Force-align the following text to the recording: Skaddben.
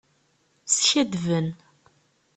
Skaddben. 0.75 1.47